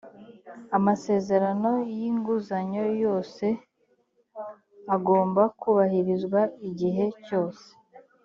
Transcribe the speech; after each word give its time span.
amasezerano 0.77 1.71
y’inguzanyo 1.97 2.83
yose 3.03 3.45
agomba 4.95 5.41
kubahirizwa 5.59 6.41
igihe 6.69 7.05
cyose 7.25 7.65